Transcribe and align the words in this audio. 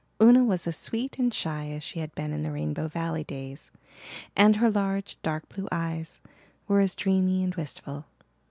Una 0.19 0.43
was 0.43 0.65
as 0.65 0.75
sweet 0.75 1.19
and 1.19 1.31
shy 1.31 1.67
as 1.69 1.83
she 1.83 1.99
had 1.99 2.15
been 2.15 2.33
in 2.33 2.41
the 2.41 2.49
Rainbow 2.51 2.87
Valley 2.87 3.23
days, 3.23 3.69
and 4.35 4.55
her 4.55 4.71
large, 4.71 5.15
dark 5.21 5.47
blue 5.49 5.67
eyes 5.71 6.19
were 6.67 6.79
as 6.79 6.95
dreamy 6.95 7.43
and 7.43 7.53
wistful. 7.53 8.05